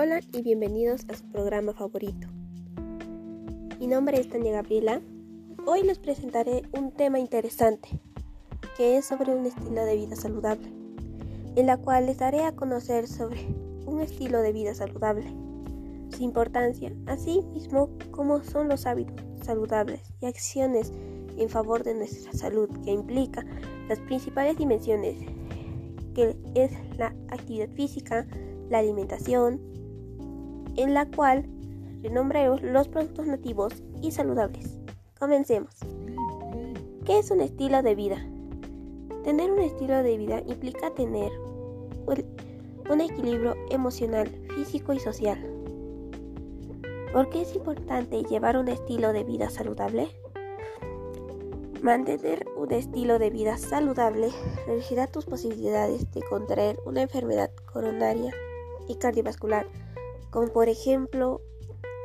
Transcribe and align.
Hola 0.00 0.20
y 0.32 0.42
bienvenidos 0.42 1.04
a 1.08 1.16
su 1.16 1.24
programa 1.24 1.72
favorito. 1.72 2.28
Mi 3.80 3.88
nombre 3.88 4.20
es 4.20 4.28
Tania 4.28 4.52
Gabriela. 4.52 5.00
Hoy 5.66 5.82
les 5.82 5.98
presentaré 5.98 6.62
un 6.70 6.92
tema 6.92 7.18
interesante, 7.18 8.00
que 8.76 8.96
es 8.96 9.06
sobre 9.06 9.34
un 9.34 9.44
estilo 9.44 9.84
de 9.84 9.96
vida 9.96 10.14
saludable, 10.14 10.68
en 11.56 11.66
la 11.66 11.78
cual 11.78 12.06
les 12.06 12.18
daré 12.18 12.44
a 12.44 12.54
conocer 12.54 13.08
sobre 13.08 13.44
un 13.86 14.00
estilo 14.00 14.40
de 14.40 14.52
vida 14.52 14.72
saludable, 14.72 15.34
su 16.16 16.22
importancia, 16.22 16.92
así 17.06 17.42
mismo 17.52 17.90
como 18.12 18.44
son 18.44 18.68
los 18.68 18.86
hábitos 18.86 19.26
saludables 19.42 20.12
y 20.20 20.26
acciones 20.26 20.92
en 21.36 21.48
favor 21.48 21.82
de 21.82 21.94
nuestra 21.94 22.32
salud 22.34 22.70
que 22.84 22.92
implica 22.92 23.44
las 23.88 23.98
principales 23.98 24.56
dimensiones 24.58 25.16
que 26.14 26.36
es 26.54 26.70
la 26.96 27.16
actividad 27.30 27.70
física, 27.70 28.28
la 28.70 28.78
alimentación, 28.78 29.60
en 30.78 30.94
la 30.94 31.06
cual 31.06 31.44
renombraremos 32.02 32.62
los 32.62 32.86
productos 32.88 33.26
nativos 33.26 33.82
y 34.00 34.12
saludables. 34.12 34.78
Comencemos. 35.18 35.74
¿Qué 37.04 37.18
es 37.18 37.30
un 37.32 37.40
estilo 37.40 37.82
de 37.82 37.96
vida? 37.96 38.24
Tener 39.24 39.50
un 39.50 39.58
estilo 39.58 40.02
de 40.04 40.16
vida 40.16 40.40
implica 40.46 40.94
tener 40.94 41.32
un 42.88 43.00
equilibrio 43.00 43.56
emocional, 43.70 44.28
físico 44.54 44.92
y 44.92 45.00
social. 45.00 45.44
¿Por 47.12 47.28
qué 47.30 47.42
es 47.42 47.56
importante 47.56 48.22
llevar 48.22 48.56
un 48.56 48.68
estilo 48.68 49.12
de 49.12 49.24
vida 49.24 49.50
saludable? 49.50 50.08
Mantener 51.82 52.46
un 52.56 52.70
estilo 52.72 53.18
de 53.18 53.30
vida 53.30 53.58
saludable 53.58 54.30
reducirá 54.66 55.08
tus 55.08 55.24
posibilidades 55.26 56.08
de 56.12 56.22
contraer 56.22 56.78
una 56.86 57.02
enfermedad 57.02 57.50
coronaria 57.72 58.32
y 58.86 58.94
cardiovascular 58.94 59.66
como 60.30 60.48
por 60.48 60.68
ejemplo 60.68 61.40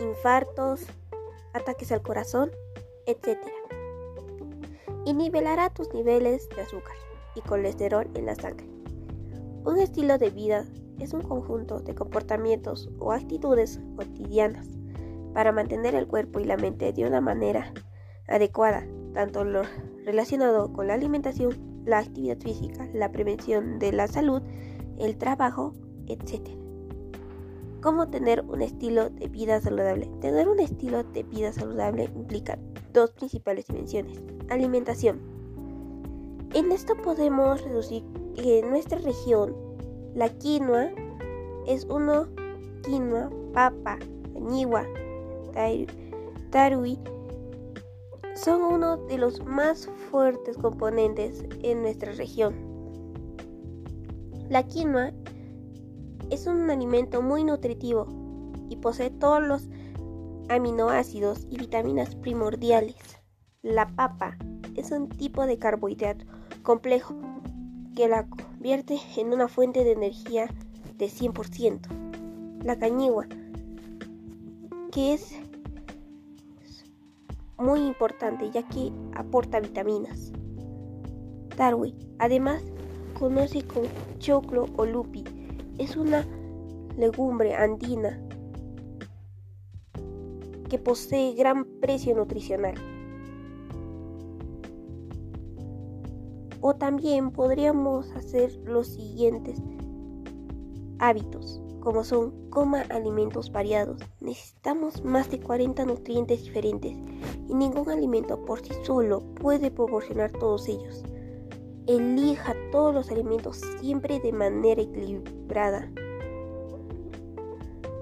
infartos, 0.00 0.86
ataques 1.52 1.92
al 1.92 2.02
corazón, 2.02 2.50
etc. 3.06 3.38
Y 5.04 5.14
nivelará 5.14 5.70
tus 5.70 5.92
niveles 5.92 6.48
de 6.50 6.62
azúcar 6.62 6.96
y 7.34 7.40
colesterol 7.40 8.08
en 8.14 8.26
la 8.26 8.34
sangre. 8.34 8.68
Un 9.64 9.78
estilo 9.78 10.18
de 10.18 10.30
vida 10.30 10.64
es 11.00 11.12
un 11.12 11.22
conjunto 11.22 11.80
de 11.80 11.94
comportamientos 11.94 12.88
o 12.98 13.12
actitudes 13.12 13.80
cotidianas 13.96 14.66
para 15.34 15.52
mantener 15.52 15.94
el 15.94 16.06
cuerpo 16.06 16.40
y 16.40 16.44
la 16.44 16.56
mente 16.56 16.92
de 16.92 17.04
una 17.04 17.20
manera 17.20 17.72
adecuada, 18.28 18.86
tanto 19.12 19.44
lo 19.44 19.62
relacionado 20.04 20.72
con 20.72 20.86
la 20.86 20.94
alimentación, 20.94 21.82
la 21.84 21.98
actividad 21.98 22.38
física, 22.38 22.88
la 22.92 23.12
prevención 23.12 23.78
de 23.78 23.92
la 23.92 24.08
salud, 24.08 24.42
el 24.98 25.18
trabajo, 25.18 25.74
etc. 26.06 26.65
¿Cómo 27.86 28.08
tener 28.08 28.44
un 28.48 28.62
estilo 28.62 29.10
de 29.10 29.28
vida 29.28 29.60
saludable? 29.60 30.10
Tener 30.20 30.48
un 30.48 30.58
estilo 30.58 31.04
de 31.04 31.22
vida 31.22 31.52
saludable 31.52 32.10
implica 32.16 32.58
dos 32.92 33.12
principales 33.12 33.68
dimensiones. 33.68 34.20
Alimentación. 34.50 35.20
En 36.52 36.72
esto 36.72 36.96
podemos 36.96 37.62
reducir 37.62 38.02
que 38.34 38.58
en 38.58 38.70
nuestra 38.70 38.98
región 38.98 39.54
la 40.16 40.28
quinoa 40.30 40.90
es 41.68 41.84
uno 41.84 42.26
quinoa, 42.82 43.30
papa, 43.52 44.00
añigua, 44.34 44.84
tarui 46.50 46.98
son 48.34 48.62
uno 48.62 48.96
de 48.96 49.16
los 49.16 49.44
más 49.44 49.88
fuertes 50.10 50.56
componentes 50.56 51.44
en 51.62 51.82
nuestra 51.82 52.10
región. 52.14 52.52
La 54.48 54.64
quinoa 54.64 55.12
es 56.30 56.46
un 56.46 56.70
alimento 56.70 57.22
muy 57.22 57.44
nutritivo 57.44 58.06
y 58.68 58.76
posee 58.76 59.10
todos 59.10 59.42
los 59.42 59.68
aminoácidos 60.48 61.46
y 61.50 61.58
vitaminas 61.58 62.14
primordiales. 62.16 62.96
La 63.62 63.86
papa 63.88 64.36
es 64.74 64.90
un 64.90 65.08
tipo 65.08 65.46
de 65.46 65.58
carbohidrato 65.58 66.24
complejo 66.62 67.14
que 67.94 68.08
la 68.08 68.26
convierte 68.28 68.98
en 69.16 69.32
una 69.32 69.48
fuente 69.48 69.84
de 69.84 69.92
energía 69.92 70.48
de 70.96 71.06
100%. 71.06 72.62
La 72.62 72.78
cañigua, 72.78 73.26
que 74.92 75.14
es 75.14 75.34
muy 77.58 77.80
importante 77.80 78.50
ya 78.50 78.62
que 78.68 78.92
aporta 79.14 79.60
vitaminas. 79.60 80.32
Darwin, 81.56 81.94
además, 82.18 82.62
conoce 83.18 83.62
como 83.66 83.88
choclo 84.18 84.66
o 84.76 84.84
lupi, 84.84 85.24
es 85.78 85.96
una 85.96 86.26
legumbre 86.96 87.54
andina 87.54 88.20
que 90.68 90.78
posee 90.78 91.34
gran 91.34 91.64
precio 91.80 92.14
nutricional. 92.16 92.74
O 96.60 96.74
también 96.74 97.30
podríamos 97.30 98.10
hacer 98.12 98.52
los 98.64 98.88
siguientes 98.88 99.62
hábitos, 100.98 101.60
como 101.80 102.02
son 102.02 102.50
coma 102.50 102.82
alimentos 102.90 103.52
variados. 103.52 104.02
Necesitamos 104.20 105.04
más 105.04 105.30
de 105.30 105.38
40 105.38 105.84
nutrientes 105.84 106.42
diferentes 106.42 106.96
y 107.48 107.54
ningún 107.54 107.88
alimento 107.90 108.44
por 108.44 108.60
sí 108.60 108.72
solo 108.84 109.20
puede 109.34 109.70
proporcionar 109.70 110.32
todos 110.32 110.66
ellos. 110.68 111.04
Elija 111.86 112.52
todos 112.72 112.92
los 112.92 113.12
alimentos 113.12 113.60
siempre 113.80 114.18
de 114.18 114.32
manera 114.32 114.82
equilibrada. 114.82 115.88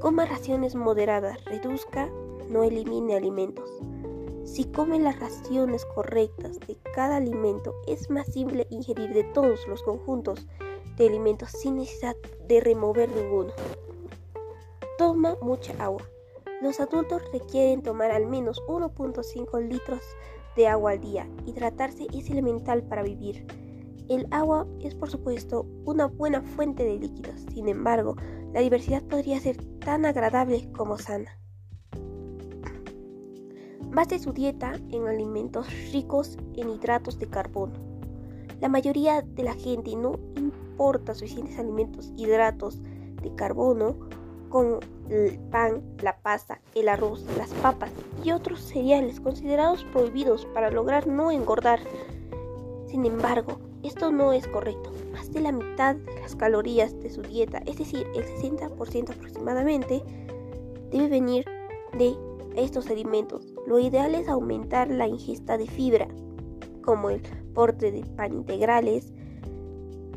Coma 0.00 0.24
raciones 0.24 0.74
moderadas, 0.74 1.44
reduzca, 1.44 2.08
no 2.48 2.64
elimine 2.64 3.14
alimentos. 3.14 3.70
Si 4.44 4.64
come 4.64 4.98
las 4.98 5.20
raciones 5.20 5.84
correctas 5.84 6.58
de 6.60 6.78
cada 6.94 7.16
alimento, 7.16 7.74
es 7.86 8.08
más 8.08 8.26
simple 8.28 8.66
ingerir 8.70 9.12
de 9.12 9.24
todos 9.24 9.68
los 9.68 9.82
conjuntos 9.82 10.46
de 10.96 11.06
alimentos 11.06 11.50
sin 11.50 11.76
necesidad 11.76 12.16
de 12.48 12.60
remover 12.60 13.10
ninguno. 13.14 13.52
Toma 14.96 15.36
mucha 15.42 15.74
agua. 15.78 16.02
Los 16.62 16.80
adultos 16.80 17.20
requieren 17.34 17.82
tomar 17.82 18.12
al 18.12 18.26
menos 18.26 18.62
1.5 18.66 19.68
litros 19.68 20.00
de 20.56 20.68
agua 20.68 20.92
al 20.92 21.00
día. 21.00 21.28
Hidratarse 21.44 22.06
es 22.14 22.30
elemental 22.30 22.82
para 22.84 23.02
vivir. 23.02 23.44
El 24.08 24.26
agua 24.30 24.66
es 24.80 24.94
por 24.94 25.10
supuesto 25.10 25.66
una 25.86 26.06
buena 26.06 26.42
fuente 26.42 26.84
de 26.84 26.98
líquidos, 26.98 27.40
sin 27.52 27.68
embargo, 27.68 28.16
la 28.52 28.60
diversidad 28.60 29.02
podría 29.02 29.40
ser 29.40 29.56
tan 29.78 30.04
agradable 30.04 30.70
como 30.72 30.98
sana. 30.98 31.38
Base 33.90 34.18
su 34.18 34.32
dieta 34.32 34.72
en 34.90 35.06
alimentos 35.06 35.68
ricos 35.92 36.36
en 36.54 36.68
hidratos 36.68 37.18
de 37.18 37.28
carbono. 37.28 37.74
La 38.60 38.68
mayoría 38.68 39.22
de 39.22 39.42
la 39.42 39.54
gente 39.54 39.96
no 39.96 40.18
importa 40.36 41.14
suficientes 41.14 41.58
alimentos 41.58 42.12
hidratos 42.16 42.80
de 43.22 43.34
carbono 43.34 43.96
como 44.50 44.80
el 45.08 45.38
pan, 45.50 45.82
la 46.02 46.18
pasta, 46.18 46.60
el 46.74 46.88
arroz, 46.88 47.24
las 47.38 47.50
papas 47.54 47.90
y 48.22 48.32
otros 48.32 48.60
cereales 48.60 49.20
considerados 49.20 49.84
prohibidos 49.84 50.44
para 50.46 50.70
lograr 50.70 51.06
no 51.06 51.30
engordar. 51.30 51.80
Sin 52.86 53.04
embargo, 53.06 53.58
esto 53.84 54.10
no 54.10 54.32
es 54.32 54.48
correcto. 54.48 54.90
Más 55.12 55.30
de 55.32 55.40
la 55.40 55.52
mitad 55.52 55.94
de 55.94 56.20
las 56.22 56.34
calorías 56.34 56.98
de 57.00 57.10
su 57.10 57.20
dieta, 57.22 57.58
es 57.66 57.76
decir, 57.76 58.06
el 58.14 58.24
60% 58.24 59.10
aproximadamente, 59.10 60.02
debe 60.90 61.08
venir 61.08 61.44
de 61.96 62.16
estos 62.56 62.88
alimentos. 62.88 63.54
Lo 63.66 63.78
ideal 63.78 64.14
es 64.14 64.28
aumentar 64.28 64.88
la 64.88 65.06
ingesta 65.06 65.58
de 65.58 65.66
fibra, 65.66 66.08
como 66.82 67.10
el 67.10 67.20
porte 67.54 67.92
de 67.92 68.04
pan 68.04 68.32
integrales, 68.32 69.12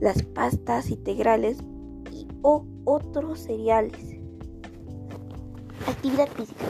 las 0.00 0.22
pastas 0.22 0.90
integrales 0.90 1.58
y, 2.12 2.28
o 2.42 2.64
otros 2.84 3.40
cereales. 3.40 4.16
Actividad 5.88 6.28
física. 6.28 6.64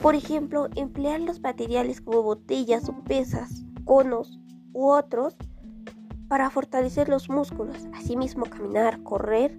Por 0.00 0.14
ejemplo, 0.14 0.68
emplear 0.76 1.20
los 1.20 1.40
materiales 1.40 2.00
como 2.00 2.22
botellas 2.22 2.88
o 2.88 3.04
pesas, 3.04 3.64
conos 3.84 4.40
u 4.72 4.88
otros 4.90 5.36
para 6.32 6.48
fortalecer 6.48 7.10
los 7.10 7.28
músculos. 7.28 7.76
Asimismo, 7.92 8.46
caminar, 8.46 9.02
correr 9.02 9.54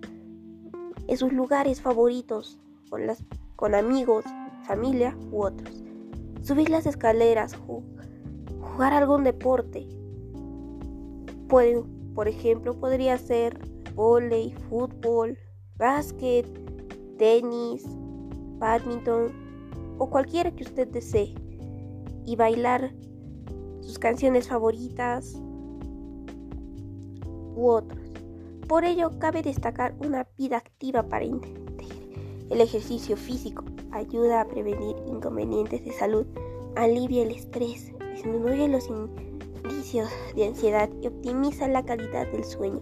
en 1.08 1.18
sus 1.18 1.32
lugares 1.32 1.80
favoritos 1.80 2.58
con, 2.90 3.06
las, 3.06 3.24
con 3.56 3.76
amigos, 3.76 4.26
familia 4.64 5.16
u 5.32 5.44
otros. 5.44 5.84
Subir 6.42 6.72
las 6.72 6.88
escaleras, 6.88 7.56
jugar 7.56 8.92
algún 8.92 9.24
deporte. 9.24 9.88
Pueden, 11.48 11.84
por 12.16 12.28
ejemplo, 12.28 12.74
podría 12.74 13.20
ser 13.20 13.56
volei, 13.94 14.56
fútbol, 14.68 15.38
básquet, 15.78 16.48
tenis, 17.20 17.86
badminton 18.58 19.32
o 20.00 20.10
cualquiera 20.10 20.50
que 20.50 20.64
usted 20.64 20.88
desee. 20.88 21.36
Y 22.26 22.36
bailar 22.36 22.96
sus 23.82 24.00
canciones 24.00 24.48
favoritas, 24.48 25.40
u 27.56 27.70
otros. 27.70 28.00
Por 28.68 28.86
ello, 28.86 29.12
cabe 29.20 29.42
destacar 29.42 29.94
una 30.00 30.28
vida 30.38 30.58
activa 30.58 31.04
para 31.04 31.26
El 31.26 32.62
ejercicio 32.62 33.18
físico 33.18 33.64
ayuda 33.92 34.42
a 34.42 34.48
prevenir 34.48 34.96
inconvenientes 35.08 35.84
de 35.84 35.92
salud, 35.92 36.26
alivia 36.76 37.24
el 37.24 37.32
estrés, 37.32 37.92
disminuye 38.16 38.68
los 38.68 38.88
indicios 38.90 40.10
de 40.36 40.48
ansiedad 40.48 40.90
y 41.02 41.08
optimiza 41.08 41.68
la 41.68 41.84
calidad 41.84 42.28
del 42.32 42.44
sueño. 42.44 42.82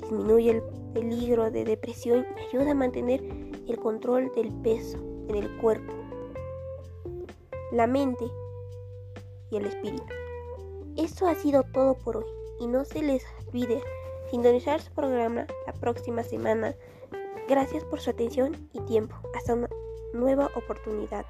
Disminuye 0.00 0.50
el 0.50 0.62
peligro 0.92 1.50
de 1.50 1.64
depresión 1.64 2.24
y 2.36 2.56
ayuda 2.56 2.72
a 2.72 2.74
mantener 2.74 3.22
el 3.66 3.78
control 3.78 4.30
del 4.34 4.52
peso 4.62 4.98
en 5.28 5.34
el 5.34 5.56
cuerpo, 5.58 5.92
la 7.72 7.86
mente 7.86 8.24
y 9.50 9.56
el 9.56 9.66
espíritu. 9.66 10.04
Eso 10.96 11.26
ha 11.26 11.34
sido 11.34 11.64
todo 11.74 11.94
por 11.98 12.18
hoy 12.18 12.24
y 12.60 12.66
no 12.66 12.84
se 12.84 13.02
les 13.02 13.24
olvide 13.46 13.82
sintonizar 14.30 14.80
su 14.80 14.92
programa 14.92 15.46
la 15.66 15.72
próxima 15.72 16.22
semana 16.22 16.74
Gracias 17.48 17.84
por 17.84 18.00
su 18.00 18.10
atención 18.10 18.68
y 18.72 18.80
tiempo. 18.80 19.14
Hasta 19.36 19.54
una 19.54 19.68
nueva 20.12 20.50
oportunidad. 20.56 21.24